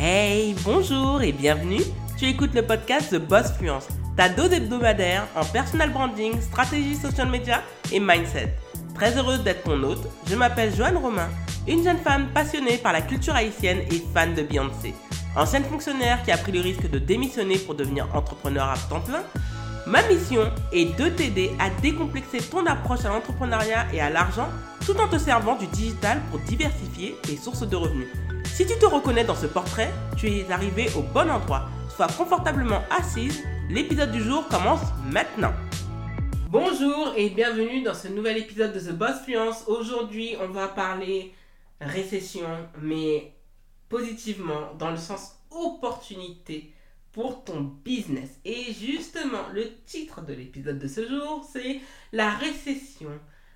Hey, 0.00 0.54
bonjour 0.64 1.22
et 1.22 1.32
bienvenue. 1.32 1.82
Tu 2.16 2.26
écoutes 2.26 2.54
le 2.54 2.62
podcast 2.62 3.10
The 3.10 3.18
Boss 3.18 3.50
Fluence, 3.58 3.88
ta 4.16 4.28
dose 4.28 4.52
hebdomadaire 4.52 5.26
en 5.34 5.44
personal 5.44 5.90
branding, 5.90 6.40
stratégie 6.40 6.94
social 6.94 7.28
media 7.28 7.64
et 7.90 7.98
mindset. 7.98 8.54
Très 8.94 9.18
heureuse 9.18 9.42
d'être 9.42 9.64
ton 9.64 9.82
hôte, 9.82 10.06
je 10.28 10.36
m'appelle 10.36 10.72
Joanne 10.72 10.98
Romain, 10.98 11.28
une 11.66 11.82
jeune 11.82 11.98
femme 11.98 12.28
passionnée 12.32 12.76
par 12.76 12.92
la 12.92 13.00
culture 13.00 13.34
haïtienne 13.34 13.80
et 13.90 14.00
fan 14.14 14.36
de 14.36 14.42
Beyoncé. 14.42 14.94
Ancienne 15.34 15.64
fonctionnaire 15.64 16.22
qui 16.22 16.30
a 16.30 16.38
pris 16.38 16.52
le 16.52 16.60
risque 16.60 16.88
de 16.88 17.00
démissionner 17.00 17.58
pour 17.58 17.74
devenir 17.74 18.06
entrepreneur 18.14 18.68
à 18.68 18.76
temps 18.88 19.00
plein, 19.00 19.24
Ma 19.88 20.02
mission 20.02 20.52
est 20.70 20.96
de 20.98 21.08
t'aider 21.08 21.50
à 21.58 21.70
décomplexer 21.80 22.38
ton 22.38 22.66
approche 22.66 23.06
à 23.06 23.08
l'entrepreneuriat 23.08 23.86
et 23.92 24.02
à 24.02 24.10
l'argent 24.10 24.48
tout 24.84 24.94
en 25.00 25.08
te 25.08 25.16
servant 25.16 25.56
du 25.56 25.66
digital 25.66 26.20
pour 26.30 26.40
diversifier 26.40 27.16
tes 27.22 27.38
sources 27.38 27.66
de 27.66 27.74
revenus. 27.74 28.08
Si 28.54 28.66
tu 28.66 28.76
te 28.78 28.86
reconnais 28.86 29.24
dans 29.24 29.36
ce 29.36 29.46
portrait, 29.46 29.92
tu 30.16 30.28
es 30.28 30.50
arrivé 30.50 30.88
au 30.96 31.02
bon 31.02 31.30
endroit. 31.30 31.68
Sois 31.94 32.08
confortablement 32.08 32.82
assise, 32.90 33.44
l'épisode 33.68 34.10
du 34.10 34.20
jour 34.20 34.46
commence 34.48 34.82
maintenant. 35.06 35.52
Bonjour 36.48 37.12
et 37.16 37.30
bienvenue 37.30 37.82
dans 37.82 37.94
ce 37.94 38.08
nouvel 38.08 38.38
épisode 38.38 38.72
de 38.72 38.80
The 38.80 38.92
Boss 38.92 39.20
Fluence. 39.24 39.64
Aujourd'hui, 39.68 40.36
on 40.40 40.48
va 40.48 40.68
parler 40.68 41.32
récession, 41.80 42.48
mais 42.80 43.32
positivement, 43.88 44.74
dans 44.78 44.90
le 44.90 44.96
sens 44.96 45.36
opportunité 45.50 46.72
pour 47.12 47.44
ton 47.44 47.60
business. 47.84 48.30
Et 48.44 48.72
justement, 48.72 49.48
le 49.52 49.74
titre 49.86 50.22
de 50.22 50.32
l'épisode 50.32 50.78
de 50.78 50.88
ce 50.88 51.08
jour, 51.08 51.48
c'est 51.52 51.80
La 52.12 52.30
récession 52.30 53.10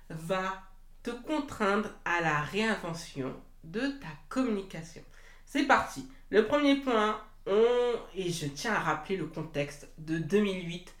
va 0.09 0.61
te 1.03 1.11
contraindre 1.11 1.89
à 2.05 2.21
la 2.21 2.41
réinvention 2.41 3.33
de 3.63 3.79
ta 3.79 4.07
communication. 4.29 5.01
C'est 5.45 5.65
parti. 5.65 6.05
Le 6.29 6.45
premier 6.45 6.77
point, 6.77 7.21
on, 7.45 7.95
et 8.15 8.31
je 8.31 8.47
tiens 8.47 8.73
à 8.73 8.79
rappeler 8.79 9.17
le 9.17 9.25
contexte 9.25 9.87
de 9.97 10.17
2008, 10.17 10.93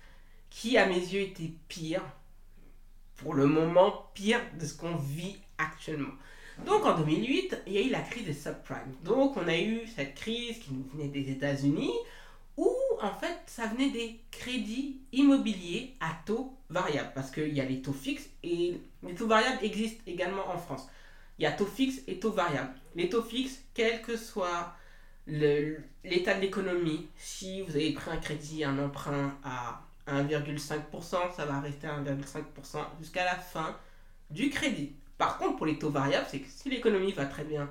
qui 0.49 0.77
à 0.77 0.85
mes 0.85 0.99
yeux 0.99 1.21
était 1.21 1.51
pire, 1.67 2.03
pour 3.15 3.33
le 3.33 3.45
moment 3.45 4.09
pire 4.13 4.41
de 4.59 4.65
ce 4.65 4.75
qu'on 4.75 4.95
vit 4.95 5.37
actuellement. 5.57 6.13
Donc 6.65 6.85
en 6.85 6.97
2008, 6.97 7.63
il 7.67 7.73
y 7.73 7.77
a 7.77 7.81
eu 7.81 7.89
la 7.89 8.01
crise 8.01 8.25
des 8.25 8.33
subprimes. 8.33 8.93
Donc 9.03 9.37
on 9.37 9.47
a 9.47 9.57
eu 9.57 9.87
cette 9.87 10.15
crise 10.15 10.59
qui 10.59 10.71
venait 10.93 11.07
des 11.07 11.31
États-Unis, 11.31 11.93
où 12.57 12.75
en 13.01 13.11
fait 13.11 13.39
ça 13.47 13.65
venait 13.67 13.89
des 13.89 14.19
crédits 14.29 14.99
immobiliers 15.11 15.95
à 15.99 16.11
taux 16.25 16.53
variable 16.69 17.11
parce 17.15 17.31
qu'il 17.31 17.53
y 17.53 17.61
a 17.61 17.65
les 17.65 17.81
taux 17.81 17.93
fixes 17.93 18.29
et 18.43 18.79
les 19.01 19.15
taux 19.15 19.27
variables 19.27 19.63
existent 19.63 20.03
également 20.05 20.47
en 20.47 20.57
France. 20.57 20.87
Il 21.37 21.43
y 21.43 21.45
a 21.45 21.51
taux 21.51 21.65
fixe 21.65 22.01
et 22.07 22.19
taux 22.19 22.31
variable. 22.31 22.73
Les 22.95 23.09
taux 23.09 23.23
fixes, 23.23 23.59
quel 23.73 24.01
que 24.01 24.15
soit 24.17 24.75
l'état 25.25 26.33
de 26.35 26.41
l'économie, 26.41 27.07
si 27.17 27.61
vous 27.61 27.75
avez 27.75 27.91
pris 27.93 28.11
un 28.11 28.17
crédit, 28.17 28.63
un 28.63 28.77
emprunt 28.77 29.37
à 29.43 29.81
1,5%, 30.07 31.33
ça 31.35 31.45
va 31.45 31.59
rester 31.61 31.87
à 31.87 31.99
1,5% 31.99 32.85
jusqu'à 32.99 33.23
la 33.23 33.35
fin 33.35 33.77
du 34.29 34.49
crédit. 34.49 34.93
Par 35.17 35.37
contre, 35.37 35.57
pour 35.57 35.65
les 35.65 35.79
taux 35.79 35.89
variables, 35.89 36.27
c'est 36.29 36.39
que 36.39 36.49
si 36.49 36.69
l'économie 36.69 37.13
va 37.13 37.25
très 37.25 37.45
bien, 37.45 37.69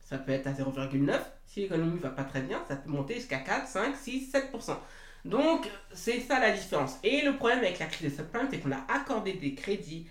ça 0.00 0.18
peut 0.18 0.32
être 0.32 0.46
à 0.46 0.52
0,9. 0.52 1.20
Si 1.46 1.60
l'économie 1.60 1.98
va 1.98 2.10
pas 2.10 2.24
très 2.24 2.42
bien, 2.42 2.62
ça 2.66 2.76
peut 2.76 2.90
monter 2.90 3.14
jusqu'à 3.14 3.38
4, 3.38 3.68
5, 3.68 3.96
6, 3.96 4.32
7%. 4.32 4.76
Donc, 5.24 5.68
c'est 5.92 6.20
ça 6.20 6.40
la 6.40 6.50
différence. 6.50 6.98
Et 7.02 7.22
le 7.22 7.36
problème 7.36 7.58
avec 7.58 7.78
la 7.78 7.86
crise 7.86 8.10
des 8.10 8.16
subprimes, 8.16 8.48
c'est 8.50 8.58
qu'on 8.58 8.72
a 8.72 8.84
accordé 8.88 9.34
des 9.34 9.54
crédits 9.54 10.08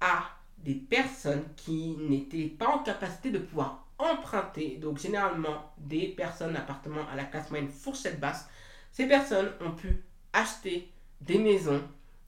à 0.00 0.30
des 0.62 0.74
personnes 0.74 1.44
qui 1.56 1.96
n'étaient 1.98 2.48
pas 2.48 2.68
en 2.68 2.78
capacité 2.78 3.30
de 3.30 3.38
pouvoir 3.38 3.86
emprunter. 3.98 4.78
Donc, 4.80 4.98
généralement, 4.98 5.72
des 5.78 6.08
personnes 6.08 6.56
appartenant 6.56 7.06
à 7.12 7.16
la 7.16 7.24
classe 7.24 7.50
moyenne 7.50 7.70
fourchette 7.70 8.20
basse. 8.20 8.48
Ces 8.92 9.06
personnes 9.06 9.50
ont 9.60 9.72
pu 9.72 10.02
acheter 10.32 10.88
des 11.20 11.38
maisons. 11.38 11.82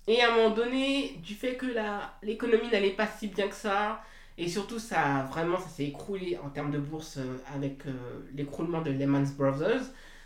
Et 0.06 0.20
à 0.22 0.32
un 0.32 0.36
moment 0.36 0.54
donné, 0.54 1.18
du 1.22 1.34
fait 1.34 1.56
que 1.56 1.66
l'économie 2.22 2.68
n'allait 2.70 2.90
pas 2.90 3.06
si 3.06 3.28
bien 3.28 3.48
que 3.48 3.54
ça, 3.54 4.02
et 4.36 4.48
surtout, 4.48 4.78
ça 4.78 5.26
vraiment, 5.30 5.58
ça 5.58 5.68
s'est 5.68 5.86
écroulé 5.86 6.38
en 6.42 6.50
termes 6.50 6.72
de 6.72 6.78
bourse 6.78 7.18
euh, 7.18 7.38
avec 7.54 7.86
euh, 7.86 7.92
l'écroulement 8.34 8.82
de 8.82 8.90
Lehman 8.90 9.24
Brothers. 9.38 9.82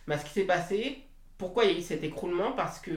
Mais 0.07 0.17
ce 0.19 0.25
qui 0.25 0.31
s'est 0.31 0.45
passé, 0.45 1.03
pourquoi 1.37 1.65
il 1.65 1.73
y 1.73 1.75
a 1.75 1.79
eu 1.79 1.83
cet 1.83 2.03
écroulement? 2.03 2.53
Parce 2.53 2.81
que 2.81 2.93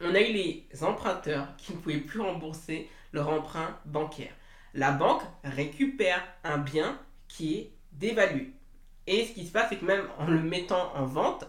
on 0.00 0.14
a 0.14 0.20
eu 0.20 0.32
les 0.32 0.66
emprunteurs 0.82 1.48
qui 1.56 1.72
ne 1.72 1.78
pouvaient 1.78 1.98
plus 1.98 2.20
rembourser 2.20 2.88
leur 3.12 3.28
emprunt 3.28 3.78
bancaire. 3.84 4.32
La 4.74 4.92
banque 4.92 5.22
récupère 5.44 6.22
un 6.44 6.58
bien 6.58 6.98
qui 7.28 7.56
est 7.56 7.72
dévalué. 7.92 8.52
Et 9.06 9.26
ce 9.26 9.32
qui 9.32 9.46
se 9.46 9.52
passe, 9.52 9.68
c'est 9.70 9.78
que 9.78 9.84
même 9.84 10.06
en 10.18 10.26
le 10.26 10.40
mettant 10.40 10.94
en 10.94 11.04
vente, 11.04 11.44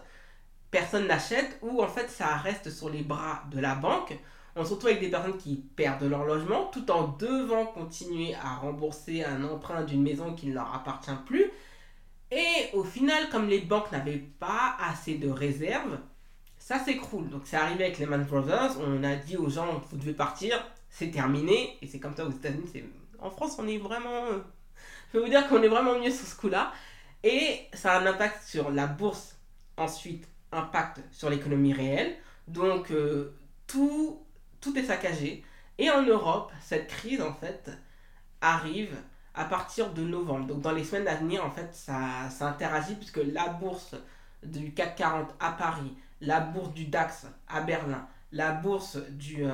personne 0.70 1.06
n'achète 1.06 1.58
ou 1.62 1.82
en 1.82 1.88
fait 1.88 2.08
ça 2.10 2.36
reste 2.36 2.70
sur 2.70 2.90
les 2.90 3.02
bras 3.02 3.44
de 3.52 3.60
la 3.60 3.74
banque 3.74 4.18
on 4.54 4.64
se 4.64 4.74
retrouve 4.74 4.90
avec 4.90 5.00
des 5.00 5.08
personnes 5.08 5.38
qui 5.38 5.56
perdent 5.56 6.04
leur 6.04 6.24
logement 6.24 6.66
tout 6.66 6.90
en 6.90 7.08
devant 7.08 7.66
continuer 7.66 8.34
à 8.34 8.56
rembourser 8.56 9.24
un 9.24 9.44
emprunt 9.44 9.82
d'une 9.82 10.02
maison 10.02 10.34
qui 10.34 10.48
ne 10.48 10.54
leur 10.54 10.74
appartient 10.74 11.10
plus. 11.26 11.50
Et 12.30 12.68
au 12.74 12.84
final, 12.84 13.28
comme 13.30 13.48
les 13.48 13.60
banques 13.60 13.92
n'avaient 13.92 14.22
pas 14.38 14.76
assez 14.78 15.16
de 15.16 15.30
réserves, 15.30 15.98
ça 16.62 16.78
s'écroule. 16.78 17.28
Donc 17.28 17.42
c'est 17.44 17.56
arrivé 17.56 17.84
avec 17.84 17.98
les 17.98 18.06
Man 18.06 18.24
Brothers, 18.24 18.78
on 18.78 19.02
a 19.02 19.16
dit 19.16 19.36
aux 19.36 19.50
gens, 19.50 19.82
vous 19.90 19.96
devez 19.96 20.12
partir, 20.12 20.64
c'est 20.90 21.10
terminé. 21.10 21.76
Et 21.82 21.86
c'est 21.88 21.98
comme 21.98 22.14
ça 22.14 22.24
aux 22.24 22.30
États-Unis. 22.30 22.84
En 23.18 23.30
France, 23.30 23.56
on 23.58 23.66
est 23.66 23.78
vraiment... 23.78 24.26
Euh, 24.26 24.38
je 25.08 25.18
peux 25.18 25.24
vous 25.24 25.30
dire 25.30 25.48
qu'on 25.48 25.62
est 25.62 25.68
vraiment 25.68 25.98
mieux 25.98 26.10
sur 26.10 26.26
ce 26.26 26.36
coup-là. 26.36 26.72
Et 27.24 27.66
ça 27.72 27.94
a 27.94 28.00
un 28.00 28.06
impact 28.06 28.42
sur 28.44 28.70
la 28.70 28.86
bourse, 28.86 29.36
ensuite 29.76 30.28
impact 30.52 31.00
sur 31.10 31.30
l'économie 31.30 31.72
réelle. 31.72 32.16
Donc 32.46 32.90
euh, 32.90 33.34
tout 33.66 34.22
tout 34.60 34.78
est 34.78 34.84
saccagé. 34.84 35.44
Et 35.78 35.90
en 35.90 36.02
Europe, 36.02 36.52
cette 36.60 36.86
crise, 36.86 37.20
en 37.20 37.34
fait, 37.34 37.70
arrive 38.40 38.96
à 39.34 39.44
partir 39.44 39.92
de 39.92 40.02
novembre. 40.02 40.46
Donc 40.46 40.60
dans 40.60 40.72
les 40.72 40.84
semaines 40.84 41.08
à 41.08 41.16
venir, 41.16 41.44
en 41.44 41.50
fait, 41.50 41.74
ça, 41.74 42.30
ça 42.30 42.46
interagit 42.46 42.94
puisque 42.94 43.20
la 43.32 43.48
bourse 43.48 43.96
du 44.42 44.72
CAC 44.72 44.96
40 44.96 45.34
à 45.40 45.52
Paris, 45.52 45.96
la 46.20 46.40
bourse 46.40 46.72
du 46.72 46.86
DAX 46.86 47.26
à 47.48 47.60
Berlin, 47.60 48.06
la 48.32 48.52
bourse 48.52 48.96
du, 49.10 49.44
euh, 49.44 49.52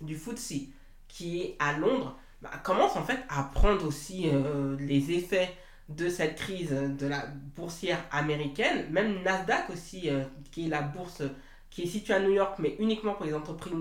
du 0.00 0.16
FTSE 0.16 0.68
qui 1.08 1.42
est 1.42 1.56
à 1.58 1.76
Londres, 1.76 2.16
bah, 2.42 2.50
commence 2.62 2.96
en 2.96 3.04
fait 3.04 3.18
à 3.28 3.42
prendre 3.42 3.86
aussi 3.86 4.28
euh, 4.28 4.76
les 4.78 5.10
effets 5.12 5.56
de 5.88 6.08
cette 6.08 6.36
crise 6.36 6.70
de 6.70 7.06
la 7.06 7.26
boursière 7.56 8.04
américaine. 8.12 8.86
Même 8.90 9.22
Nasdaq 9.22 9.70
aussi, 9.70 10.08
euh, 10.08 10.22
qui 10.52 10.66
est 10.66 10.68
la 10.68 10.82
bourse 10.82 11.22
qui 11.68 11.82
est 11.82 11.86
située 11.86 12.14
à 12.14 12.20
New 12.20 12.32
York, 12.32 12.56
mais 12.58 12.76
uniquement 12.78 13.14
pour 13.14 13.26
les 13.26 13.34
entreprises 13.34 13.74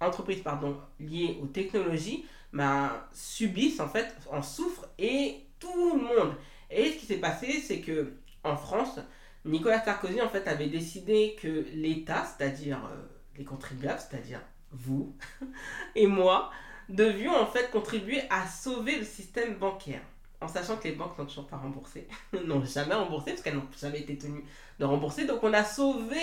entreprises 0.00 0.42
pardon, 0.42 0.76
liées 1.00 1.38
aux 1.42 1.46
technologies 1.46 2.24
bah, 2.52 3.08
subissent 3.12 3.80
en 3.80 3.88
fait, 3.88 4.14
en 4.30 4.42
souffrent 4.42 4.88
et 4.98 5.42
tout 5.58 5.96
le 5.96 6.02
monde. 6.02 6.34
Et 6.70 6.92
ce 6.92 6.98
qui 6.98 7.06
s'est 7.06 7.18
passé, 7.18 7.60
c'est 7.60 7.80
que 7.80 8.14
en 8.44 8.56
France, 8.56 9.00
Nicolas 9.44 9.82
Sarkozy 9.82 10.20
en 10.20 10.28
fait 10.28 10.46
avait 10.48 10.68
décidé 10.68 11.36
que 11.40 11.66
l'État, 11.72 12.24
c'est-à-dire 12.24 12.84
euh, 12.84 12.96
les 13.36 13.44
contribuables, 13.44 14.00
c'est-à-dire 14.00 14.40
vous 14.72 15.16
et 15.94 16.06
moi, 16.06 16.50
devions 16.88 17.34
en 17.34 17.46
fait 17.46 17.70
contribuer 17.70 18.22
à 18.30 18.46
sauver 18.46 18.98
le 18.98 19.04
système 19.04 19.54
bancaire. 19.54 20.02
En 20.40 20.46
sachant 20.46 20.76
que 20.76 20.84
les 20.84 20.94
banques 20.94 21.18
n'ont 21.18 21.26
toujours 21.26 21.48
pas 21.48 21.56
remboursé, 21.56 22.06
n'ont 22.44 22.64
jamais 22.64 22.94
remboursé 22.94 23.32
parce 23.32 23.42
qu'elles 23.42 23.56
n'ont 23.56 23.68
jamais 23.78 24.00
été 24.00 24.16
tenues 24.16 24.44
de 24.78 24.84
rembourser. 24.84 25.26
Donc 25.26 25.42
on 25.42 25.52
a 25.52 25.64
sauvé 25.64 26.20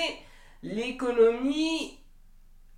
l'économie 0.63 1.99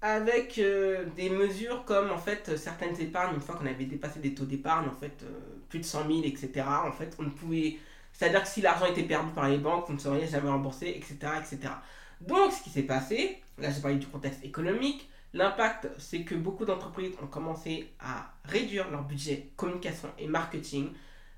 avec 0.01 0.59
euh, 0.59 1.05
des 1.15 1.29
mesures 1.29 1.83
comme 1.85 2.11
en 2.11 2.17
fait 2.17 2.55
certaines 2.57 2.99
épargnes, 3.01 3.35
une 3.35 3.41
fois 3.41 3.55
qu'on 3.55 3.65
avait 3.65 3.85
dépassé 3.85 4.19
des 4.19 4.33
taux 4.33 4.45
d'épargne, 4.45 4.87
en 4.87 4.95
fait 4.95 5.23
euh, 5.23 5.39
plus 5.69 5.79
de 5.79 5.85
100 5.85 6.07
000, 6.07 6.19
etc. 6.25 6.65
En 6.85 6.91
fait, 6.91 7.15
on 7.19 7.23
ne 7.23 7.29
pouvait, 7.29 7.77
c'est-à-dire 8.13 8.44
que 8.44 8.47
si 8.47 8.62
l'argent 8.62 8.85
était 8.85 9.03
perdu 9.03 9.31
par 9.31 9.47
les 9.47 9.58
banques, 9.58 9.87
vous 9.87 9.93
ne 9.93 9.99
seriez 9.99 10.28
jamais 10.28 10.49
remboursé, 10.49 10.87
etc., 10.87 11.17
etc. 11.37 11.73
Donc, 12.22 12.52
ce 12.52 12.64
qui 12.64 12.70
s'est 12.70 12.84
passé, 12.84 13.41
là 13.58 13.70
j'ai 13.70 13.81
parlé 13.81 13.97
du 13.97 14.08
contexte 14.08 14.43
économique, 14.43 15.09
l'impact 15.34 15.87
c'est 15.99 16.23
que 16.23 16.35
beaucoup 16.35 16.66
d'entreprises 16.66 17.14
ont 17.22 17.28
commencé 17.28 17.91
à 17.99 18.34
réduire 18.46 18.90
leur 18.90 19.03
budget 19.03 19.49
communication 19.55 20.09
et 20.17 20.28
marketing. 20.28 20.90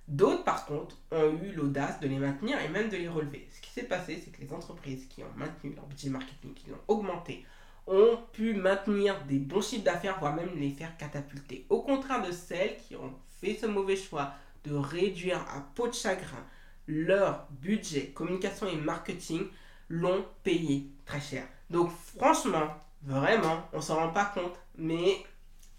D'autres, 0.08 0.44
par 0.44 0.66
contre, 0.66 0.98
ont 1.12 1.38
eu 1.44 1.52
l'audace 1.52 2.00
de 2.00 2.08
les 2.08 2.18
maintenir 2.18 2.60
et 2.62 2.70
même 2.70 2.90
de 2.90 2.98
les 2.98 3.08
relever. 3.08 3.48
Ce 3.54 3.62
qui 3.62 3.70
s'est 3.70 3.84
passé, 3.84 4.20
c'est 4.24 4.32
que 4.32 4.42
les 4.42 4.52
entreprises 4.54 5.06
qui 5.08 5.22
ont 5.22 5.32
maintenu 5.36 5.74
leur 5.76 5.86
budget 5.86 6.10
marketing, 6.10 6.54
qui 6.54 6.70
l'ont 6.70 6.82
augmenté, 6.88 7.46
ont 7.86 8.18
pu 8.34 8.54
maintenir 8.54 9.24
des 9.26 9.38
bons 9.38 9.62
chiffres 9.62 9.84
d'affaires, 9.84 10.18
voire 10.20 10.36
même 10.36 10.56
les 10.56 10.72
faire 10.72 10.96
catapulter. 10.98 11.66
Au 11.70 11.82
contraire 11.82 12.26
de 12.26 12.32
celles 12.32 12.78
qui 12.78 12.96
ont 12.96 13.14
fait 13.42 13.56
ce 13.56 13.66
mauvais 13.66 13.96
choix 13.96 14.34
de 14.64 14.74
réduire 14.74 15.40
à 15.56 15.62
peau 15.76 15.88
de 15.88 15.94
chagrin 15.94 16.44
leur 16.90 17.48
budget 17.52 18.08
communication 18.08 18.68
et 18.68 18.76
marketing, 18.76 19.48
l'ont 19.90 20.26
payé 20.44 20.88
très 21.06 21.22
cher. 21.22 21.48
Donc 21.70 21.92
franchement, 21.92 22.68
vraiment, 23.04 23.62
on 23.74 23.82
s'en 23.82 23.96
rend 23.96 24.10
pas 24.10 24.26
compte, 24.26 24.58
mais 24.76 25.24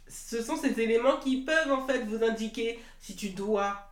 ce 0.06 0.42
sont 0.42 0.56
ces 0.56 0.80
éléments 0.80 1.18
qui 1.18 1.42
peuvent 1.42 1.72
en 1.72 1.86
fait 1.86 2.04
vous 2.04 2.22
indiquer 2.24 2.78
si 3.00 3.16
tu 3.16 3.30
dois 3.30 3.90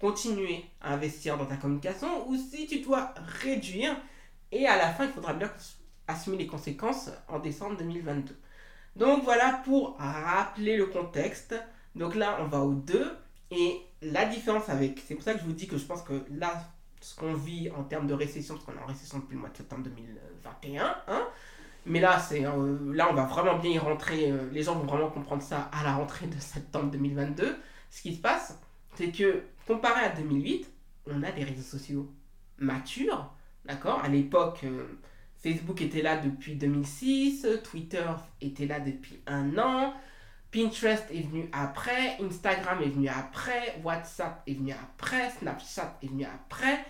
continuer 0.00 0.64
à 0.80 0.94
investir 0.94 1.38
dans 1.38 1.46
ta 1.46 1.56
communication 1.56 2.28
ou 2.28 2.36
si 2.36 2.66
tu 2.66 2.80
dois 2.80 3.14
réduire 3.40 3.96
et 4.50 4.66
à 4.66 4.76
la 4.76 4.92
fin, 4.92 5.04
il 5.04 5.12
faudra 5.12 5.32
bien 5.32 5.50
assumer 6.08 6.36
les 6.36 6.46
conséquences 6.46 7.10
en 7.28 7.38
décembre 7.38 7.76
2022. 7.78 8.36
Donc 8.96 9.22
voilà 9.24 9.62
pour 9.64 9.96
rappeler 9.98 10.76
le 10.76 10.86
contexte. 10.86 11.54
Donc 11.94 12.14
là, 12.14 12.38
on 12.40 12.46
va 12.46 12.60
au 12.60 12.74
2 12.74 13.16
et 13.52 13.81
la 14.02 14.24
différence 14.26 14.68
avec, 14.68 15.02
c'est 15.06 15.14
pour 15.14 15.24
ça 15.24 15.34
que 15.34 15.40
je 15.40 15.44
vous 15.44 15.52
dis 15.52 15.66
que 15.66 15.78
je 15.78 15.84
pense 15.84 16.02
que 16.02 16.24
là, 16.30 16.68
ce 17.00 17.14
qu'on 17.16 17.34
vit 17.34 17.70
en 17.70 17.84
termes 17.84 18.06
de 18.06 18.14
récession, 18.14 18.54
parce 18.54 18.66
qu'on 18.66 18.74
est 18.80 18.82
en 18.82 18.86
récession 18.86 19.18
depuis 19.18 19.34
le 19.34 19.40
mois 19.40 19.50
de 19.50 19.56
septembre 19.56 19.84
2021, 19.84 20.96
hein, 21.08 21.26
mais 21.86 22.00
là, 22.00 22.18
c'est, 22.18 22.46
euh, 22.46 22.94
là, 22.94 23.08
on 23.10 23.14
va 23.14 23.24
vraiment 23.24 23.58
bien 23.58 23.72
y 23.72 23.78
rentrer, 23.78 24.30
euh, 24.30 24.48
les 24.52 24.62
gens 24.62 24.76
vont 24.76 24.84
vraiment 24.84 25.10
comprendre 25.10 25.42
ça 25.42 25.62
à 25.72 25.82
la 25.82 25.94
rentrée 25.94 26.26
de 26.26 26.38
septembre 26.38 26.90
2022. 26.90 27.56
Ce 27.90 28.02
qui 28.02 28.14
se 28.14 28.20
passe, 28.20 28.58
c'est 28.94 29.10
que 29.10 29.42
comparé 29.66 30.04
à 30.04 30.10
2008, 30.10 30.70
on 31.06 31.22
a 31.22 31.32
des 31.32 31.42
réseaux 31.42 31.62
sociaux 31.62 32.10
matures, 32.58 33.32
d'accord? 33.64 34.00
À 34.04 34.08
l'époque, 34.08 34.60
euh, 34.64 34.84
Facebook 35.42 35.80
était 35.82 36.02
là 36.02 36.16
depuis 36.18 36.54
2006, 36.54 37.46
Twitter 37.64 38.06
était 38.40 38.66
là 38.66 38.78
depuis 38.78 39.20
un 39.26 39.58
an, 39.58 39.94
Pinterest 40.52 41.04
est 41.10 41.22
venu 41.22 41.48
après, 41.52 42.18
Instagram 42.20 42.82
est 42.82 42.90
venu 42.90 43.08
après, 43.08 43.80
WhatsApp 43.82 44.42
est 44.46 44.54
venu 44.54 44.72
après, 44.72 45.30
Snapchat 45.30 45.98
est 46.02 46.06
venu 46.06 46.24
après, 46.24 46.84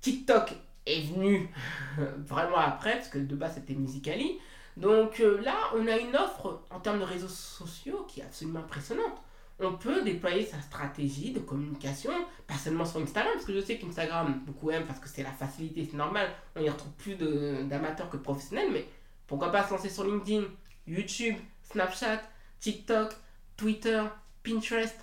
TikTok 0.00 0.52
est 0.84 1.02
venu 1.02 1.48
vraiment 2.18 2.58
après, 2.58 2.96
parce 2.96 3.08
que 3.08 3.18
de 3.18 3.36
base 3.36 3.54
c'était 3.54 3.74
Musically. 3.74 4.38
Donc 4.76 5.20
euh, 5.20 5.40
là, 5.42 5.54
on 5.76 5.86
a 5.86 5.96
une 5.96 6.16
offre 6.16 6.62
en 6.70 6.80
termes 6.80 6.98
de 6.98 7.04
réseaux 7.04 7.28
sociaux 7.28 8.04
qui 8.08 8.20
est 8.20 8.24
absolument 8.24 8.60
impressionnante 8.60 9.24
on 9.60 9.74
peut 9.74 10.02
déployer 10.02 10.44
sa 10.44 10.60
stratégie 10.60 11.32
de 11.32 11.38
communication, 11.38 12.12
pas 12.46 12.54
seulement 12.54 12.84
sur 12.84 13.00
Instagram, 13.00 13.32
parce 13.34 13.46
que 13.46 13.54
je 13.54 13.60
sais 13.60 13.78
qu'Instagram, 13.78 14.42
beaucoup 14.46 14.70
aiment 14.70 14.86
parce 14.86 14.98
que 14.98 15.08
c'est 15.08 15.22
la 15.22 15.30
facilité, 15.30 15.86
c'est 15.88 15.96
normal, 15.96 16.28
on 16.56 16.60
y 16.60 16.68
retrouve 16.68 16.92
plus 16.92 17.14
d'amateurs 17.14 18.10
que 18.10 18.16
de 18.16 18.22
professionnels, 18.22 18.70
mais 18.72 18.86
pourquoi 19.26 19.50
pas 19.52 19.64
se 19.64 19.72
lancer 19.72 19.88
sur 19.88 20.04
LinkedIn, 20.04 20.44
YouTube, 20.86 21.36
Snapchat, 21.62 22.20
TikTok, 22.64 23.12
Twitter, 23.58 24.02
Pinterest, 24.42 24.96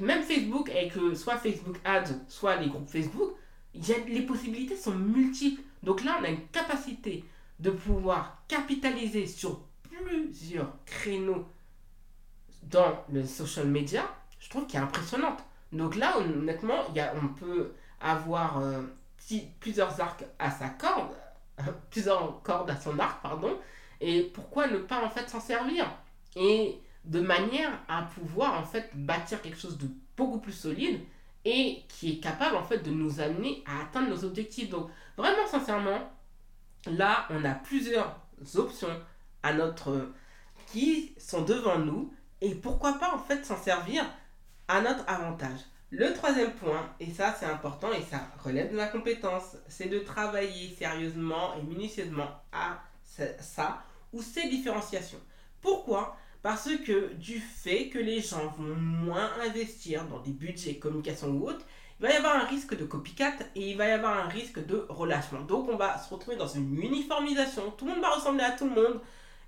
même 0.00 0.22
Facebook, 0.22 0.68
avec 0.68 0.92
soit 1.16 1.38
Facebook 1.38 1.78
Ads, 1.82 2.12
soit 2.28 2.56
les 2.56 2.68
groupes 2.68 2.90
Facebook, 2.90 3.36
les 3.72 4.20
possibilités 4.20 4.76
sont 4.76 4.94
multiples. 4.94 5.62
Donc 5.82 6.04
là, 6.04 6.18
on 6.20 6.24
a 6.24 6.28
une 6.28 6.46
capacité 6.48 7.24
de 7.58 7.70
pouvoir 7.70 8.42
capitaliser 8.48 9.26
sur 9.26 9.62
plusieurs 9.82 10.74
créneaux 10.84 11.46
dans 12.64 13.02
le 13.10 13.24
social 13.24 13.68
media, 13.68 14.02
je 14.38 14.50
trouve 14.50 14.66
qu'elle 14.66 14.82
est 14.82 14.84
impressionnante. 14.84 15.40
Donc 15.72 15.96
là, 15.96 16.18
honnêtement, 16.18 16.92
y 16.94 17.00
a, 17.00 17.14
on 17.14 17.28
peut 17.28 17.72
avoir 18.02 18.58
euh, 18.60 18.82
plusieurs 19.58 19.98
arcs 20.02 20.26
à 20.38 20.50
sa 20.50 20.68
corde, 20.68 21.14
plusieurs 21.90 22.42
cordes 22.42 22.68
à 22.68 22.78
son 22.78 22.98
arc, 22.98 23.22
pardon, 23.22 23.58
et 24.02 24.24
pourquoi 24.34 24.66
ne 24.66 24.76
pas 24.76 25.02
en 25.02 25.08
fait 25.08 25.30
s'en 25.30 25.40
servir? 25.40 25.90
Et 26.36 26.78
de 27.04 27.20
manière 27.20 27.70
à 27.88 28.02
pouvoir 28.02 28.58
en 28.58 28.64
fait 28.64 28.90
bâtir 28.94 29.40
quelque 29.42 29.58
chose 29.58 29.78
de 29.78 29.88
beaucoup 30.16 30.38
plus 30.38 30.52
solide 30.52 31.00
et 31.44 31.82
qui 31.88 32.12
est 32.12 32.20
capable 32.20 32.56
en 32.56 32.64
fait 32.64 32.78
de 32.78 32.90
nous 32.90 33.20
amener 33.20 33.62
à 33.66 33.82
atteindre 33.82 34.10
nos 34.10 34.24
objectifs. 34.24 34.68
Donc 34.68 34.90
vraiment 35.16 35.46
sincèrement, 35.46 36.12
là 36.86 37.26
on 37.30 37.44
a 37.44 37.54
plusieurs 37.54 38.20
options 38.56 39.00
à 39.42 39.52
notre 39.52 40.12
qui 40.66 41.14
sont 41.18 41.42
devant 41.42 41.78
nous 41.78 42.12
et 42.40 42.54
pourquoi 42.54 42.94
pas 42.94 43.14
en 43.14 43.18
fait 43.18 43.44
s'en 43.44 43.56
servir 43.56 44.04
à 44.68 44.80
notre 44.80 45.04
avantage. 45.08 45.60
Le 45.92 46.12
troisième 46.12 46.52
point, 46.52 46.88
et 47.00 47.10
ça 47.10 47.34
c'est 47.38 47.46
important 47.46 47.90
et 47.92 48.02
ça 48.02 48.28
relève 48.44 48.70
de 48.70 48.76
la 48.76 48.86
compétence, 48.86 49.56
c'est 49.66 49.88
de 49.88 49.98
travailler 49.98 50.72
sérieusement 50.76 51.54
et 51.56 51.62
minutieusement 51.62 52.28
à 52.52 52.80
ça 53.40 53.82
ou 54.12 54.22
ces 54.22 54.48
différenciations. 54.48 55.18
Pourquoi? 55.60 56.16
Parce 56.42 56.70
que 56.86 57.12
du 57.14 57.38
fait 57.38 57.88
que 57.88 57.98
les 57.98 58.20
gens 58.20 58.54
vont 58.58 58.74
moins 58.74 59.30
investir 59.42 60.06
dans 60.06 60.20
des 60.20 60.30
budgets 60.30 60.78
communication 60.78 61.28
ou 61.28 61.48
autres, 61.48 61.66
il 61.98 62.06
va 62.06 62.12
y 62.12 62.16
avoir 62.16 62.36
un 62.36 62.46
risque 62.46 62.76
de 62.76 62.86
copycat 62.86 63.34
et 63.54 63.70
il 63.70 63.76
va 63.76 63.88
y 63.88 63.90
avoir 63.90 64.24
un 64.24 64.28
risque 64.28 64.64
de 64.64 64.86
relâchement. 64.88 65.42
Donc 65.42 65.68
on 65.68 65.76
va 65.76 65.98
se 65.98 66.12
retrouver 66.12 66.36
dans 66.36 66.48
une 66.48 66.74
uniformisation, 66.82 67.70
tout 67.72 67.84
le 67.84 67.92
monde 67.92 68.00
va 68.00 68.10
ressembler 68.10 68.44
à 68.44 68.52
tout 68.52 68.64
le 68.64 68.74
monde, 68.74 69.00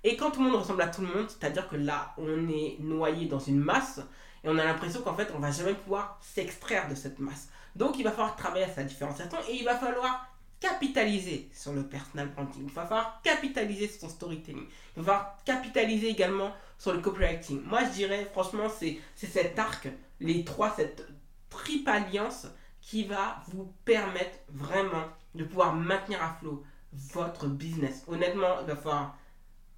et 0.03 0.17
quand 0.17 0.31
tout 0.31 0.43
le 0.43 0.49
monde 0.49 0.61
ressemble 0.61 0.81
à 0.81 0.87
tout 0.87 1.01
le 1.01 1.07
monde, 1.07 1.29
c'est-à-dire 1.29 1.67
que 1.67 1.77
là, 1.77 2.13
on 2.17 2.49
est 2.49 2.77
noyé 2.79 3.25
dans 3.27 3.39
une 3.39 3.59
masse 3.59 4.01
et 4.43 4.49
on 4.49 4.57
a 4.57 4.65
l'impression 4.65 5.01
qu'en 5.01 5.15
fait, 5.15 5.31
on 5.33 5.39
va 5.39 5.49
jamais 5.49 5.73
pouvoir 5.73 6.19
s'extraire 6.21 6.89
de 6.89 6.95
cette 6.95 7.19
masse. 7.19 7.47
Donc, 7.75 7.97
il 7.97 8.03
va 8.03 8.11
falloir 8.11 8.35
travailler 8.35 8.65
à 8.65 8.69
sa 8.69 8.83
différenciation 8.83 9.37
et 9.49 9.55
il 9.55 9.63
va 9.63 9.77
falloir 9.77 10.27
capitaliser 10.63 11.49
sur 11.53 11.73
le 11.73 11.83
personal 11.83 12.29
branding. 12.29 12.63
Il 12.65 12.71
va 12.71 12.85
falloir 12.85 13.21
capitaliser 13.21 13.89
sur 13.89 14.01
son 14.01 14.09
storytelling. 14.09 14.65
Il 14.95 15.03
va 15.03 15.13
falloir 15.13 15.37
capitaliser 15.43 16.07
également 16.07 16.53
sur 16.79 16.93
le 16.93 16.99
copywriting. 16.99 17.61
Moi, 17.65 17.83
je 17.83 17.89
dirais, 17.89 18.29
franchement, 18.31 18.69
c'est 18.69 19.01
cet 19.15 19.59
arc, 19.59 19.89
les 20.21 20.45
trois, 20.45 20.73
cette 20.73 21.05
triple 21.49 21.89
alliance 21.89 22.47
qui 22.79 23.03
va 23.03 23.43
vous 23.49 23.73
permettre 23.83 24.39
vraiment 24.47 25.03
de 25.35 25.43
pouvoir 25.43 25.73
maintenir 25.75 26.23
à 26.23 26.37
flot 26.39 26.63
votre 26.93 27.47
business. 27.47 28.03
Honnêtement, 28.07 28.61
il 28.61 28.67
va 28.67 28.75
falloir 28.77 29.17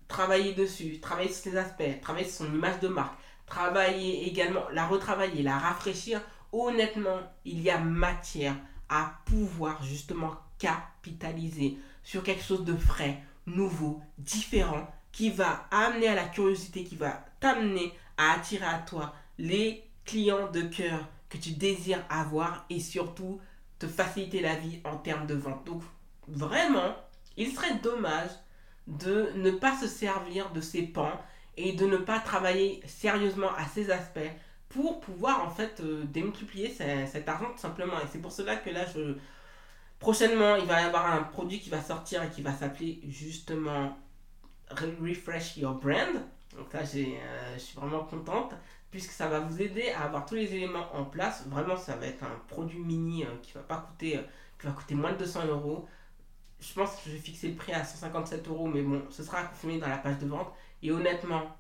travailler 0.07 0.53
dessus, 0.53 0.99
travailler 0.99 1.31
sur 1.31 1.51
ses 1.51 1.57
aspects, 1.57 1.99
travailler 2.01 2.27
sur 2.27 2.45
son 2.45 2.53
image 2.53 2.79
de 2.79 2.89
marque, 2.89 3.17
travailler 3.47 4.27
également, 4.27 4.69
la 4.71 4.85
retravailler, 4.85 5.41
la 5.41 5.57
rafraîchir, 5.57 6.21
honnêtement, 6.51 7.21
il 7.43 7.61
y 7.61 7.71
a 7.71 7.79
matière 7.79 8.55
à 8.89 9.19
pouvoir 9.25 9.83
justement 9.83 10.35
capitaliser 10.57 11.77
sur 12.03 12.23
quelque 12.23 12.43
chose 12.43 12.63
de 12.63 12.75
frais, 12.75 13.21
nouveau, 13.45 14.01
différent, 14.17 14.87
qui 15.11 15.29
va 15.29 15.67
amener 15.71 16.07
à 16.07 16.15
la 16.15 16.25
curiosité, 16.25 16.83
qui 16.83 16.95
va 16.95 17.25
t'amener 17.39 17.93
à 18.17 18.33
attirer 18.33 18.65
à 18.65 18.79
toi 18.79 19.13
les 19.37 19.83
clients 20.05 20.51
de 20.51 20.61
cœur 20.61 21.07
que 21.29 21.37
tu 21.37 21.51
désires 21.51 22.05
avoir 22.09 22.65
et 22.69 22.79
surtout 22.79 23.39
te 23.79 23.87
faciliter 23.87 24.41
la 24.41 24.55
vie 24.55 24.79
en 24.83 24.97
termes 24.97 25.27
de 25.27 25.35
vente. 25.35 25.65
Donc 25.65 25.81
vraiment, 26.27 26.95
il 27.38 27.51
serait 27.53 27.79
dommage 27.79 28.31
de 28.88 29.31
ne 29.35 29.51
pas 29.51 29.77
se 29.77 29.88
servir 29.88 30.51
de 30.51 30.61
ces 30.61 30.83
pans 30.83 31.19
et 31.57 31.73
de 31.73 31.85
ne 31.85 31.97
pas 31.97 32.19
travailler 32.19 32.81
sérieusement 32.85 33.53
à 33.57 33.65
ces 33.67 33.91
aspects 33.91 34.19
pour 34.75 35.00
pouvoir 35.00 35.45
en 35.45 35.50
fait 35.50 35.80
euh, 35.80 36.04
démultiplier 36.04 36.69
cet 36.69 37.30
argent 37.30 37.51
tout 37.51 37.62
simplement. 37.62 37.98
Et 38.00 38.07
c'est 38.12 38.19
pour 38.19 38.31
cela 38.31 38.57
que 38.57 38.69
là, 38.69 38.86
je... 38.94 39.16
prochainement, 40.00 40.57
il 40.57 40.65
va 40.65 40.82
y 40.82 40.84
avoir 40.84 41.13
un 41.13 41.24
produit 41.24 41.60
qui 41.60 41.70
va 41.70 41.82
sortir 41.82 42.22
et 42.24 42.29
qui 42.29 42.41
va 42.41 42.53
s'appeler 42.53 43.00
justement 43.08 43.98
Refresh 44.70 45.58
Your 45.58 45.75
Brand. 45.75 46.22
Donc 46.58 46.74
là, 46.74 46.82
euh, 46.82 47.53
je 47.55 47.60
suis 47.60 47.75
vraiment 47.75 48.03
contente 48.03 48.53
puisque 48.91 49.12
ça 49.12 49.27
va 49.27 49.39
vous 49.39 49.62
aider 49.62 49.89
à 49.91 50.03
avoir 50.03 50.25
tous 50.25 50.36
les 50.36 50.53
éléments 50.53 50.94
en 50.94 51.05
place. 51.05 51.46
Vraiment, 51.48 51.77
ça 51.77 51.96
va 51.96 52.08
être 52.08 52.24
un 52.24 52.39
produit 52.48 52.79
mini 52.79 53.24
euh, 53.24 53.27
qui 53.41 53.53
va 53.53 53.62
pas 53.62 53.77
coûter, 53.77 54.20
qui 54.60 54.67
va 54.67 54.74
coûter 54.74 54.96
moins 54.96 55.13
de 55.13 55.17
200 55.20 55.48
euros 55.48 55.88
je 56.60 56.74
pense 56.74 56.96
que 56.96 57.10
je 57.10 57.12
vais 57.12 57.20
fixer 57.20 57.50
le 57.50 57.55
prix 57.55 57.74
à 57.74 57.84
157 57.84 58.48
euros, 58.48 58.67
mais 58.67 58.82
bon, 58.82 59.03
ce 59.10 59.24
sera 59.24 59.44
confirmé 59.44 59.77
dans 59.77 59.89
la 59.89 59.98
page 59.98 60.17
de 60.20 60.25
vente. 60.25 60.51
Et 60.82 60.91
honnêtement, 60.91 61.55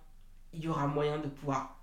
il 0.53 0.63
y 0.63 0.67
aura 0.67 0.87
moyen 0.87 1.19
de 1.19 1.27
pouvoir 1.27 1.77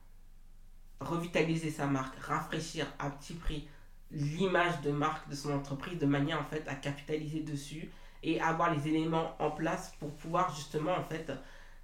revitaliser 1.02 1.70
sa 1.70 1.86
marque, 1.86 2.18
rafraîchir 2.18 2.86
à 2.98 3.10
petit 3.10 3.34
prix 3.34 3.68
l'image 4.10 4.80
de 4.82 4.90
marque 4.90 5.28
de 5.28 5.34
son 5.34 5.52
entreprise 5.52 5.98
de 5.98 6.06
manière 6.06 6.40
en 6.40 6.44
fait 6.44 6.66
à 6.68 6.74
capitaliser 6.74 7.40
dessus 7.40 7.90
et 8.22 8.40
avoir 8.40 8.74
les 8.74 8.88
éléments 8.88 9.34
en 9.38 9.50
place 9.50 9.94
pour 9.98 10.10
pouvoir 10.14 10.54
justement 10.54 10.92
en 10.92 11.04
fait 11.04 11.32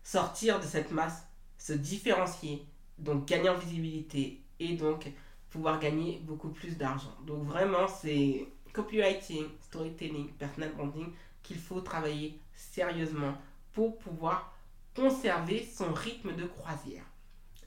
sortir 0.02 0.60
de 0.60 0.64
cette 0.64 0.92
masse, 0.92 1.26
se 1.56 1.72
différencier, 1.72 2.64
donc 2.98 3.26
gagner 3.26 3.48
en 3.48 3.56
visibilité 3.56 4.42
et 4.60 4.74
donc 4.76 5.10
pouvoir 5.50 5.78
gagner 5.80 6.20
beaucoup 6.24 6.50
plus 6.50 6.76
d'argent. 6.76 7.14
Donc 7.26 7.44
vraiment 7.44 7.88
c'est 7.88 8.46
copywriting, 8.72 9.46
storytelling, 9.60 10.28
personal 10.32 10.72
branding 10.72 11.12
qu'il 11.42 11.58
faut 11.58 11.80
travailler 11.80 12.38
sérieusement 12.54 13.34
pour 13.72 13.98
pouvoir 13.98 14.54
conserver 14.94 15.64
son 15.64 15.92
rythme 15.92 16.34
de 16.34 16.44
croisière. 16.44 17.04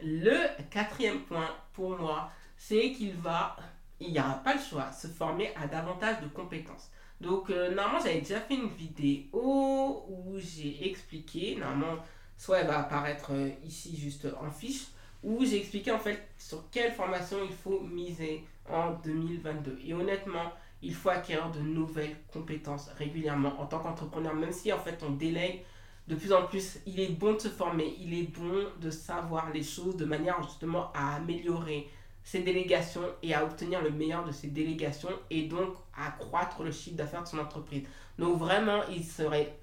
Le 0.03 0.37
quatrième 0.69 1.21
point 1.21 1.49
pour 1.73 1.97
moi, 1.97 2.31
c'est 2.57 2.91
qu'il 2.91 3.13
va, 3.13 3.55
il 3.99 4.11
n'y 4.11 4.19
aura 4.19 4.35
pas 4.43 4.55
le 4.55 4.59
choix, 4.59 4.91
se 4.91 5.07
former 5.07 5.51
à 5.55 5.67
davantage 5.67 6.21
de 6.21 6.27
compétences. 6.27 6.89
Donc 7.19 7.51
euh, 7.51 7.73
normalement 7.73 7.99
j'avais 7.99 8.21
déjà 8.21 8.39
fait 8.39 8.55
une 8.55 8.69
vidéo 8.69 10.05
où 10.09 10.33
j'ai 10.37 10.89
expliqué, 10.89 11.55
normalement 11.55 12.03
soit 12.35 12.59
elle 12.59 12.67
va 12.67 12.79
apparaître 12.79 13.31
euh, 13.31 13.49
ici 13.63 13.95
juste 13.95 14.27
en 14.41 14.49
fiche, 14.49 14.87
où 15.21 15.45
j'ai 15.45 15.57
expliqué 15.57 15.91
en 15.91 15.99
fait 15.99 16.29
sur 16.39 16.63
quelle 16.71 16.91
formation 16.91 17.37
il 17.47 17.55
faut 17.55 17.81
miser 17.81 18.43
en 18.67 18.93
2022. 19.03 19.79
Et 19.85 19.93
honnêtement, 19.93 20.51
il 20.81 20.95
faut 20.95 21.09
acquérir 21.09 21.51
de 21.51 21.59
nouvelles 21.59 22.17
compétences 22.33 22.89
régulièrement 22.97 23.61
en 23.61 23.67
tant 23.67 23.79
qu'entrepreneur, 23.79 24.33
même 24.33 24.51
si 24.51 24.73
en 24.73 24.79
fait 24.79 25.03
on 25.03 25.11
délègue 25.11 25.61
de 26.07 26.15
plus 26.15 26.33
en 26.33 26.45
plus, 26.45 26.79
il 26.85 26.99
est 26.99 27.11
bon 27.11 27.33
de 27.33 27.39
se 27.39 27.47
former, 27.47 27.95
il 27.99 28.13
est 28.13 28.27
bon 28.37 28.67
de 28.81 28.89
savoir 28.89 29.51
les 29.51 29.63
choses 29.63 29.95
de 29.95 30.05
manière 30.05 30.41
justement 30.43 30.91
à 30.93 31.15
améliorer 31.15 31.87
ses 32.23 32.41
délégations 32.41 33.07
et 33.23 33.33
à 33.33 33.43
obtenir 33.43 33.81
le 33.81 33.91
meilleur 33.91 34.25
de 34.25 34.31
ses 34.31 34.47
délégations 34.47 35.11
et 35.29 35.43
donc 35.43 35.75
à 35.95 36.07
accroître 36.07 36.63
le 36.63 36.71
chiffre 36.71 36.95
d'affaires 36.95 37.23
de 37.23 37.27
son 37.27 37.39
entreprise. 37.39 37.83
Donc 38.17 38.37
vraiment, 38.37 38.81
il 38.89 39.03
serait 39.03 39.57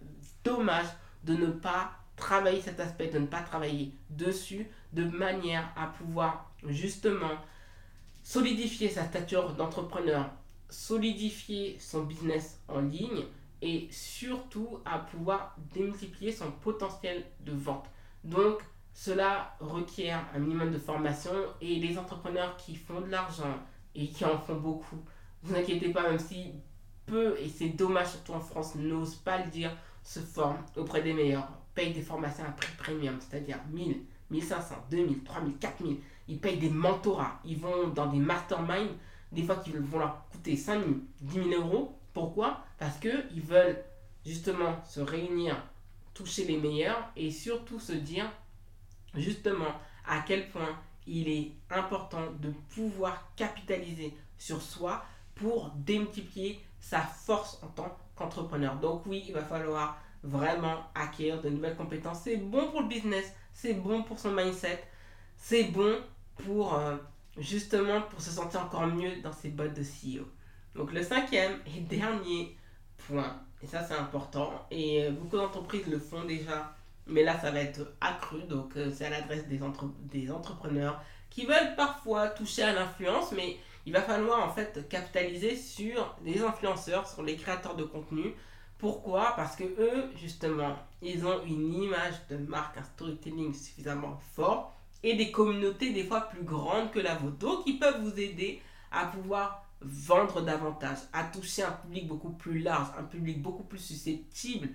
dommage 0.45 0.87
de 1.25 1.35
ne 1.35 1.47
pas 1.47 1.93
travailler 2.17 2.61
cet 2.61 2.81
aspect, 2.81 3.09
de 3.09 3.19
ne 3.19 3.27
pas 3.27 3.43
travailler 3.43 3.93
dessus 4.11 4.67
de 4.93 5.05
manière 5.05 5.73
à 5.77 5.87
pouvoir 5.87 6.51
justement 6.67 7.37
solidifier 8.23 8.89
sa 8.89 9.05
stature 9.05 9.53
d'entrepreneur, 9.55 10.31
solidifier 10.69 11.77
son 11.79 12.03
business 12.03 12.61
en 12.69 12.81
ligne 12.81 13.25
et 13.63 13.89
surtout 13.91 14.81
à 14.85 14.99
pouvoir 14.99 15.57
démultiplier 15.75 16.33
son 16.33 16.51
potentiel 16.51 17.25
de 17.41 17.53
vente. 17.53 17.87
Donc, 18.25 18.61
cela 18.93 19.57
requiert 19.61 20.25
un 20.35 20.39
minimum 20.39 20.73
de 20.73 20.79
formation 20.79 21.33
et 21.61 21.77
les 21.77 21.99
entrepreneurs 21.99 22.57
qui 22.57 22.75
font 22.75 23.01
de 23.01 23.07
l'argent 23.07 23.59
et 23.95 24.09
qui 24.09 24.25
en 24.25 24.39
font 24.39 24.57
beaucoup, 24.57 24.99
vous 25.43 25.55
inquiétez 25.55 25.91
pas, 25.91 26.09
même 26.09 26.19
si 26.19 26.53
peu, 27.07 27.37
et 27.39 27.49
c'est 27.49 27.71
dommage 27.71 28.11
surtout 28.11 28.33
en 28.33 28.41
France, 28.41 28.75
n'osent 28.75 29.17
pas 29.17 29.39
le 29.39 29.51
dire, 29.51 29.71
se 30.03 30.21
forment 30.21 30.63
auprès 30.77 31.03
des 31.03 31.13
meilleurs, 31.13 31.49
payent 31.75 31.93
des 31.93 32.03
formations 32.03 32.45
à 32.45 32.51
prix 32.51 32.73
premium, 32.77 33.17
c'est-à-dire 33.21 33.59
1000, 33.71 34.05
1500, 34.31 34.75
2000, 34.91 35.25
3000, 35.25 35.57
4000. 35.59 35.97
Ils 36.29 36.39
payent 36.39 36.59
des 36.59 36.71
mentorats, 36.71 37.41
ils 37.45 37.59
vont 37.59 37.89
dans 37.89 38.07
des 38.07 38.19
masterminds, 38.19 38.97
des 39.33 39.43
fois 39.43 39.57
qui 39.57 39.71
vont 39.73 39.99
leur 39.99 40.29
coûter 40.29 40.57
5 40.57 40.81
000, 40.81 40.93
10 41.21 41.51
000 41.51 41.63
euros. 41.63 41.98
Pourquoi? 42.13 42.65
Parce 42.79 42.99
qu'ils 42.99 43.43
veulent 43.43 43.83
justement 44.25 44.83
se 44.85 45.01
réunir, 45.01 45.57
toucher 46.15 46.45
les 46.45 46.57
meilleurs 46.57 47.11
et 47.17 47.31
surtout 47.31 47.79
se 47.79 47.93
dire 47.93 48.31
justement 49.15 49.73
à 50.07 50.21
quel 50.27 50.49
point 50.51 50.79
il 51.07 51.29
est 51.29 51.53
important 51.71 52.33
de 52.41 52.51
pouvoir 52.75 53.33
capitaliser 53.37 54.15
sur 54.37 54.61
soi 54.61 55.05
pour 55.35 55.71
démultiplier 55.77 56.61
sa 56.81 57.01
force 57.01 57.59
en 57.63 57.69
tant 57.69 57.97
qu'entrepreneur. 58.15 58.77
Donc 58.77 59.07
oui, 59.07 59.25
il 59.27 59.33
va 59.33 59.43
falloir 59.43 59.99
vraiment 60.23 60.85
acquérir 60.95 61.41
de 61.41 61.49
nouvelles 61.49 61.77
compétences. 61.77 62.23
C'est 62.25 62.37
bon 62.37 62.71
pour 62.71 62.83
le 62.83 62.89
business, 62.89 63.33
c'est 63.53 63.75
bon 63.75 64.03
pour 64.03 64.19
son 64.19 64.33
mindset, 64.33 64.85
c'est 65.37 65.65
bon 65.65 66.01
pour 66.45 66.75
euh, 66.75 66.97
justement 67.39 68.03
pour 68.03 68.21
se 68.21 68.31
sentir 68.31 68.63
encore 68.63 68.87
mieux 68.87 69.21
dans 69.23 69.33
ses 69.33 69.49
bottes 69.49 69.75
de 69.75 69.83
CEO. 69.83 70.27
Donc 70.79 70.93
le 70.93 71.03
cinquième 71.03 71.59
et 71.67 71.81
dernier 71.81 72.57
point, 73.09 73.37
et 73.61 73.67
ça 73.67 73.83
c'est 73.83 73.97
important, 73.97 74.65
et 74.71 75.03
euh, 75.03 75.11
beaucoup 75.11 75.37
d'entreprises 75.37 75.89
le 75.89 75.99
font 75.99 76.23
déjà, 76.23 76.73
mais 77.09 77.25
là 77.25 77.37
ça 77.41 77.51
va 77.51 77.59
être 77.59 77.81
accru, 78.01 78.45
donc 78.45 78.77
euh, 78.77 78.89
c'est 78.95 79.07
à 79.07 79.11
l'adresse 79.11 79.49
des, 79.49 79.61
des 80.13 80.31
entrepreneurs 80.31 81.03
qui 81.31 81.47
veulent 81.47 81.75
parfois 81.77 82.29
toucher 82.29 82.63
à 82.63 82.73
l'influence, 82.73 83.33
mais 83.33 83.57
il 83.87 83.93
va 83.93 84.03
falloir 84.03 84.49
en 84.49 84.53
fait 84.53 84.89
capitaliser 84.89 85.57
sur 85.57 86.17
les 86.25 86.43
influenceurs, 86.43 87.09
sur 87.09 87.25
les 87.25 87.35
créateurs 87.35 87.75
de 87.75 87.83
contenu. 87.83 88.35
Pourquoi? 88.79 89.33
Parce 89.35 89.57
que 89.57 89.65
eux, 89.65 90.05
justement, 90.15 90.77
ils 91.03 91.27
ont 91.27 91.43
une 91.45 91.75
image 91.75 92.15
de 92.31 92.37
marque, 92.37 92.79
un 92.79 92.85
storytelling 92.85 93.53
suffisamment 93.53 94.21
fort 94.37 94.73
et 95.03 95.15
des 95.15 95.33
communautés 95.33 95.93
des 95.93 96.05
fois 96.05 96.21
plus 96.21 96.45
grandes 96.45 96.93
que 96.93 97.01
la 97.01 97.17
vôtre. 97.17 97.39
Donc, 97.39 97.63
ils 97.67 97.81
peuvent 97.81 98.01
vous 98.01 98.21
aider 98.21 98.63
à 98.93 99.07
pouvoir 99.07 99.65
vendre 99.81 100.41
davantage, 100.43 100.99
à 101.13 101.25
toucher 101.25 101.63
un 101.63 101.73
public 101.73 102.09
beaucoup 102.09 102.31
plus 102.31 102.59
large, 102.61 102.89
un 102.99 103.05
public 103.05 103.41
beaucoup 103.41 103.65
plus 103.65 103.79
susceptible 103.79 104.69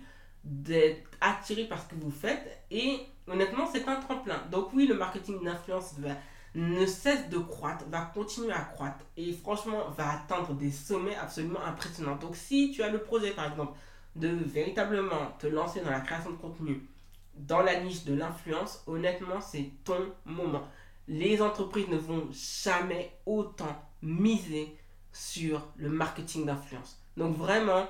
d'être 0.43 1.09
attiré 1.21 1.65
par 1.65 1.81
ce 1.81 1.89
que 1.89 1.95
vous 1.95 2.11
faites. 2.11 2.63
Et 2.71 2.99
honnêtement, 3.27 3.67
c'est 3.71 3.87
un 3.87 3.97
tremplin. 3.97 4.41
Donc 4.51 4.73
oui, 4.73 4.87
le 4.87 4.95
marketing 4.95 5.43
d'influence 5.43 5.93
va 5.99 6.15
ne 6.55 6.85
cesse 6.85 7.29
de 7.29 7.37
croître, 7.37 7.85
va 7.89 8.11
continuer 8.13 8.51
à 8.51 8.59
croître 8.59 9.03
et 9.17 9.33
franchement 9.33 9.89
va 9.97 10.11
atteindre 10.11 10.53
des 10.53 10.71
sommets 10.71 11.15
absolument 11.15 11.63
impressionnants. 11.63 12.15
Donc 12.17 12.35
si 12.35 12.71
tu 12.71 12.83
as 12.83 12.89
le 12.89 12.99
projet 12.99 13.31
par 13.31 13.49
exemple 13.49 13.73
de 14.15 14.27
véritablement 14.27 15.31
te 15.39 15.47
lancer 15.47 15.81
dans 15.81 15.89
la 15.89 16.01
création 16.01 16.31
de 16.31 16.37
contenu 16.37 16.87
dans 17.35 17.61
la 17.61 17.79
niche 17.79 18.05
de 18.05 18.13
l'influence, 18.13 18.83
honnêtement 18.85 19.41
c'est 19.41 19.71
ton 19.83 20.13
moment. 20.25 20.67
Les 21.07 21.41
entreprises 21.41 21.87
ne 21.87 21.97
vont 21.97 22.27
jamais 22.31 23.11
autant 23.25 23.83
miser 24.03 24.77
sur 25.13 25.65
le 25.77 25.89
marketing 25.89 26.45
d'influence. 26.45 26.99
Donc 27.15 27.37
vraiment, 27.37 27.87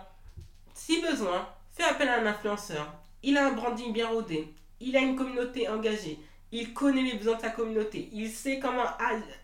si 0.73 1.01
besoin, 1.01 1.47
fais 1.71 1.83
appel 1.83 2.09
à 2.09 2.19
un 2.21 2.25
influenceur. 2.25 2.93
Il 3.23 3.37
a 3.37 3.47
un 3.47 3.53
branding 3.53 3.93
bien 3.93 4.09
rodé, 4.09 4.53
il 4.79 4.95
a 4.97 4.99
une 4.99 5.15
communauté 5.15 5.67
engagée, 5.69 6.19
il 6.51 6.73
connaît 6.73 7.01
les 7.01 7.15
besoins 7.15 7.37
de 7.37 7.41
sa 7.41 7.49
communauté. 7.49 8.09
Il 8.11 8.29
sait 8.29 8.59
comment 8.59 8.85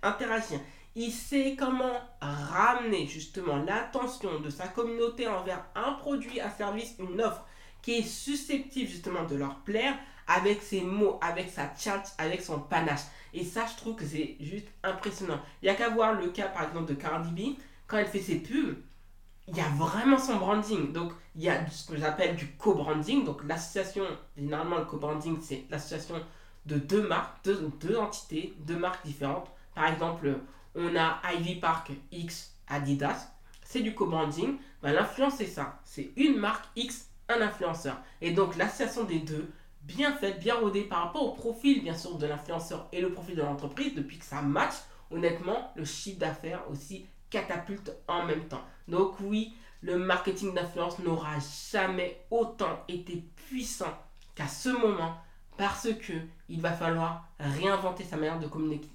interagir. 0.03 0.59
Il 0.95 1.11
sait 1.11 1.55
comment 1.57 1.93
ramener 2.19 3.07
justement 3.07 3.57
l'attention 3.57 4.39
de 4.41 4.49
sa 4.49 4.67
communauté 4.67 5.27
envers 5.27 5.65
un 5.75 5.93
produit, 5.93 6.41
un 6.41 6.49
service, 6.49 6.95
une 6.99 7.21
offre 7.21 7.45
qui 7.81 7.93
est 7.93 8.03
susceptible 8.03 8.89
justement 8.89 9.23
de 9.23 9.35
leur 9.35 9.55
plaire 9.61 9.95
avec 10.27 10.61
ses 10.61 10.81
mots, 10.81 11.17
avec 11.21 11.49
sa 11.49 11.73
chat, 11.75 12.03
avec 12.17 12.41
son 12.41 12.59
panache. 12.59 13.01
Et 13.33 13.43
ça, 13.43 13.65
je 13.65 13.77
trouve 13.77 13.95
que 13.95 14.05
c'est 14.05 14.35
juste 14.39 14.67
impressionnant. 14.83 15.39
Il 15.61 15.65
n'y 15.65 15.69
a 15.69 15.75
qu'à 15.75 15.89
voir 15.89 16.13
le 16.13 16.29
cas 16.29 16.47
par 16.47 16.67
exemple 16.67 16.93
de 16.93 16.99
Cardi 16.99 17.31
B. 17.31 17.57
Quand 17.89 17.97
elle 17.97 18.07
fait 18.07 18.21
ses 18.21 18.35
pubs, 18.35 18.77
il 19.47 19.57
y 19.57 19.61
a 19.61 19.67
vraiment 19.69 20.19
son 20.19 20.35
branding. 20.35 20.93
Donc, 20.93 21.11
il 21.35 21.41
y 21.41 21.49
a 21.49 21.67
ce 21.71 21.87
que 21.87 21.97
j'appelle 21.97 22.35
du 22.35 22.47
co-branding. 22.51 23.25
Donc, 23.25 23.43
l'association, 23.47 24.03
généralement, 24.37 24.77
le 24.77 24.85
co-branding, 24.85 25.39
c'est 25.41 25.65
l'association 25.71 26.23
de 26.67 26.77
deux 26.77 27.07
marques, 27.07 27.43
deux, 27.43 27.97
entités, 27.97 28.53
deux 28.59 28.77
marques 28.77 29.03
différentes. 29.05 29.49
Par 29.73 29.87
exemple, 29.87 30.35
on 30.75 30.95
a 30.95 31.19
Ivy 31.33 31.55
Park 31.55 31.91
X 32.11 32.55
Adidas, 32.67 33.31
c'est 33.63 33.81
du 33.81 33.95
co-branding. 33.95 34.57
Ben, 34.83 34.93
L'influence, 34.93 35.37
c'est 35.37 35.47
ça. 35.47 35.79
C'est 35.83 36.11
une 36.15 36.37
marque 36.37 36.65
X, 36.75 37.09
un 37.27 37.41
influenceur. 37.41 37.97
Et 38.21 38.31
donc, 38.31 38.55
l'association 38.55 39.03
des 39.03 39.19
deux, 39.19 39.51
bien 39.81 40.15
faite, 40.15 40.39
bien 40.39 40.59
rodée 40.59 40.83
par 40.83 41.05
rapport 41.05 41.23
au 41.23 41.31
profil, 41.31 41.81
bien 41.81 41.95
sûr, 41.95 42.19
de 42.19 42.27
l'influenceur 42.27 42.87
et 42.91 43.01
le 43.01 43.11
profil 43.11 43.35
de 43.35 43.41
l'entreprise, 43.41 43.95
depuis 43.95 44.19
que 44.19 44.25
ça 44.25 44.43
match, 44.43 44.75
honnêtement, 45.09 45.73
le 45.75 45.85
chiffre 45.85 46.19
d'affaires 46.19 46.63
aussi 46.69 47.07
catapulte 47.29 47.91
en 48.07 48.25
même 48.25 48.47
temps. 48.47 48.63
Donc, 48.87 49.19
oui, 49.21 49.55
le 49.81 49.97
marketing 49.97 50.53
d'influence 50.53 50.99
n'aura 50.99 51.37
jamais 51.71 52.25
autant 52.31 52.83
été 52.87 53.23
puissant 53.47 53.97
qu'à 54.35 54.47
ce 54.47 54.69
moment 54.69 55.15
parce 55.57 55.89
que 55.93 56.13
il 56.47 56.61
va 56.61 56.71
falloir 56.71 57.27
réinventer 57.39 58.03
sa 58.03 58.17
manière 58.17 58.39
de 58.39 58.47
communiquer. 58.47 58.89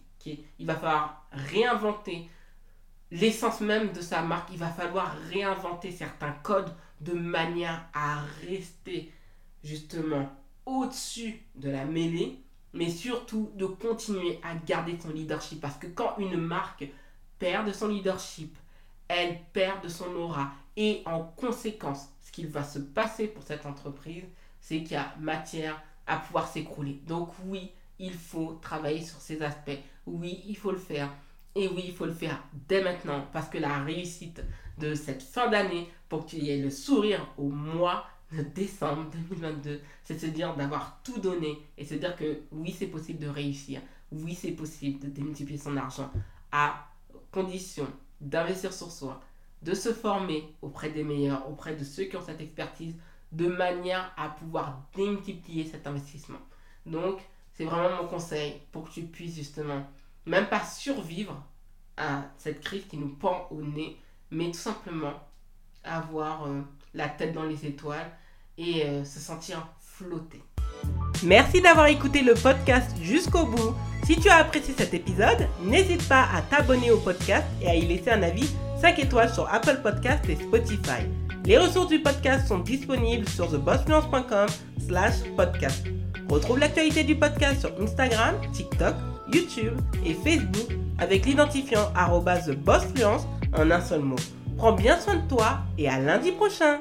Il 0.58 0.66
va 0.66 0.74
falloir 0.74 1.26
réinventer 1.32 2.28
l'essence 3.10 3.60
même 3.60 3.92
de 3.92 4.00
sa 4.00 4.22
marque. 4.22 4.48
Il 4.52 4.58
va 4.58 4.70
falloir 4.70 5.14
réinventer 5.30 5.90
certains 5.90 6.32
codes 6.42 6.72
de 7.00 7.12
manière 7.12 7.86
à 7.92 8.22
rester 8.48 9.12
justement 9.62 10.30
au-dessus 10.64 11.42
de 11.54 11.70
la 11.70 11.84
mêlée, 11.84 12.40
mais 12.72 12.88
surtout 12.88 13.50
de 13.54 13.66
continuer 13.66 14.40
à 14.42 14.54
garder 14.54 14.98
son 15.00 15.10
leadership. 15.10 15.60
Parce 15.60 15.76
que 15.76 15.86
quand 15.86 16.16
une 16.18 16.36
marque 16.36 16.86
perd 17.38 17.72
son 17.72 17.88
leadership, 17.88 18.56
elle 19.08 19.38
perd 19.52 19.82
de 19.82 19.88
son 19.88 20.14
aura. 20.16 20.52
Et 20.76 21.02
en 21.06 21.22
conséquence, 21.22 22.08
ce 22.22 22.32
qu'il 22.32 22.48
va 22.48 22.64
se 22.64 22.78
passer 22.78 23.28
pour 23.28 23.42
cette 23.42 23.66
entreprise, 23.66 24.24
c'est 24.60 24.82
qu'il 24.82 24.92
y 24.92 24.96
a 24.96 25.14
matière 25.20 25.80
à 26.06 26.16
pouvoir 26.16 26.48
s'écrouler. 26.48 27.00
Donc 27.06 27.30
oui, 27.46 27.70
il 27.98 28.14
faut 28.14 28.58
travailler 28.60 29.02
sur 29.02 29.20
ces 29.20 29.42
aspects. 29.42 29.78
Oui, 30.06 30.42
il 30.46 30.56
faut 30.56 30.72
le 30.72 30.78
faire. 30.78 31.10
Et 31.54 31.68
oui, 31.68 31.84
il 31.86 31.94
faut 31.94 32.06
le 32.06 32.12
faire 32.12 32.42
dès 32.68 32.82
maintenant 32.82 33.26
parce 33.32 33.48
que 33.48 33.58
la 33.58 33.82
réussite 33.82 34.42
de 34.78 34.94
cette 34.94 35.22
fin 35.22 35.48
d'année, 35.48 35.88
pour 36.08 36.24
que 36.24 36.30
tu 36.30 36.46
aies 36.46 36.60
le 36.60 36.70
sourire 36.70 37.26
au 37.38 37.48
mois 37.48 38.06
de 38.32 38.42
décembre 38.42 39.08
2022, 39.12 39.80
c'est 40.02 40.18
se 40.18 40.26
dire 40.26 40.56
d'avoir 40.56 41.00
tout 41.04 41.20
donné 41.20 41.62
et 41.78 41.84
se 41.84 41.94
dire 41.94 42.16
que 42.16 42.40
oui, 42.50 42.74
c'est 42.76 42.88
possible 42.88 43.20
de 43.20 43.28
réussir. 43.28 43.80
Oui, 44.10 44.34
c'est 44.34 44.52
possible 44.52 44.98
de 44.98 45.08
démultiplier 45.08 45.58
son 45.58 45.76
argent 45.76 46.10
à 46.50 46.88
condition 47.34 47.88
d'investir 48.20 48.72
sur 48.72 48.92
soi, 48.92 49.20
de 49.62 49.74
se 49.74 49.92
former 49.92 50.54
auprès 50.62 50.90
des 50.90 51.02
meilleurs, 51.02 51.50
auprès 51.50 51.74
de 51.74 51.82
ceux 51.82 52.04
qui 52.04 52.16
ont 52.16 52.22
cette 52.22 52.40
expertise, 52.40 52.94
de 53.32 53.48
manière 53.48 54.12
à 54.16 54.28
pouvoir 54.28 54.86
démultiplier 54.94 55.66
cet 55.66 55.88
investissement. 55.88 56.38
Donc, 56.86 57.20
c'est 57.52 57.64
vraiment 57.64 58.02
mon 58.02 58.08
conseil 58.08 58.60
pour 58.70 58.84
que 58.84 58.94
tu 58.94 59.02
puisses 59.02 59.34
justement, 59.34 59.84
même 60.26 60.48
pas 60.48 60.64
survivre 60.64 61.42
à 61.96 62.22
cette 62.38 62.60
crise 62.60 62.86
qui 62.86 62.98
nous 62.98 63.16
pend 63.16 63.48
au 63.50 63.60
nez, 63.62 63.96
mais 64.30 64.46
tout 64.46 64.58
simplement 64.58 65.14
avoir 65.82 66.46
euh, 66.46 66.60
la 66.94 67.08
tête 67.08 67.32
dans 67.32 67.44
les 67.44 67.66
étoiles 67.66 68.10
et 68.56 68.84
euh, 68.84 69.04
se 69.04 69.18
sentir 69.18 69.68
flotter. 69.80 70.42
Merci 71.24 71.62
d'avoir 71.62 71.86
écouté 71.86 72.22
le 72.22 72.34
podcast 72.34 72.94
jusqu'au 73.02 73.46
bout. 73.46 73.74
Si 74.04 74.16
tu 74.16 74.28
as 74.28 74.36
apprécié 74.36 74.74
cet 74.76 74.92
épisode, 74.92 75.48
n'hésite 75.62 76.06
pas 76.06 76.26
à 76.34 76.42
t'abonner 76.42 76.90
au 76.90 76.98
podcast 76.98 77.44
et 77.62 77.68
à 77.68 77.74
y 77.74 77.86
laisser 77.86 78.10
un 78.10 78.22
avis 78.22 78.48
5 78.80 78.98
étoiles 78.98 79.32
sur 79.32 79.48
Apple 79.52 79.80
Podcast 79.82 80.28
et 80.28 80.36
Spotify. 80.36 81.06
Les 81.46 81.56
ressources 81.56 81.88
du 81.88 82.00
podcast 82.00 82.46
sont 82.48 82.58
disponibles 82.58 83.26
sur 83.28 83.50
thebossfluence.com 83.50 84.48
slash 84.86 85.14
podcast. 85.36 85.86
Retrouve 86.28 86.58
l'actualité 86.58 87.04
du 87.04 87.16
podcast 87.16 87.60
sur 87.60 87.72
Instagram, 87.80 88.34
TikTok, 88.52 88.94
YouTube 89.32 89.80
et 90.04 90.14
Facebook 90.14 90.76
avec 90.98 91.24
l'identifiant 91.24 91.90
arobase 91.94 92.50
bossfluence 92.50 93.26
en 93.56 93.70
un 93.70 93.80
seul 93.80 94.00
mot. 94.00 94.16
Prends 94.58 94.72
bien 94.72 95.00
soin 95.00 95.16
de 95.16 95.28
toi 95.28 95.60
et 95.78 95.88
à 95.88 95.98
lundi 95.98 96.32
prochain 96.32 96.80